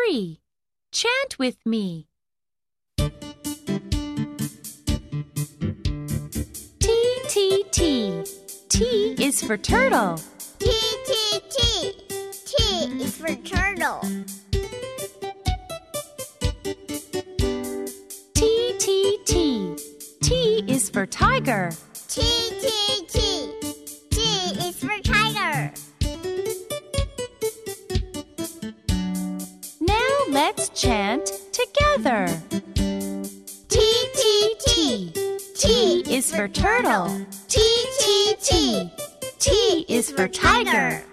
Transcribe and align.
Hurry! 0.00 0.40
Chant 0.92 1.38
with 1.38 1.58
me. 1.66 2.06
T, 6.78 7.22
T, 7.28 7.64
T. 7.70 8.24
T 8.68 9.16
is 9.18 9.42
for 9.42 9.56
turtle. 9.56 10.16
T, 10.58 10.70
T, 11.06 11.40
T. 11.50 11.92
T 12.46 13.02
is 13.02 13.16
for 13.16 13.34
turtle. 13.34 14.00
T, 18.34 18.74
T, 18.78 19.18
T. 19.26 19.76
T 20.22 20.64
is 20.66 20.88
for 20.88 21.04
tiger. 21.04 21.72
T, 22.08 22.22
T, 22.60 23.06
T. 23.06 23.09
Let's 30.42 30.70
chant 30.70 31.26
together. 31.52 32.26
T 33.68 33.78
T 34.14 34.54
T. 34.66 35.12
T 35.54 36.16
is 36.16 36.34
for 36.34 36.48
turtle. 36.48 37.26
T 37.46 37.60
T 38.00 38.34
T. 38.40 38.90
T 39.38 39.84
is 39.86 40.10
for 40.10 40.28
tiger. 40.28 41.04